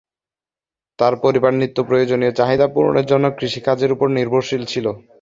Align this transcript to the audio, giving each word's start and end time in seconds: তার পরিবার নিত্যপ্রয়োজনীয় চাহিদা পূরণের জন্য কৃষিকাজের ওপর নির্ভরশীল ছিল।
তার 0.99 1.13
পরিবার 1.23 1.51
নিত্যপ্রয়োজনীয় 1.55 2.33
চাহিদা 2.39 2.67
পূরণের 2.73 3.05
জন্য 3.11 3.25
কৃষিকাজের 3.37 3.93
ওপর 3.95 4.07
নির্ভরশীল 4.17 4.63
ছিল। 4.65 4.85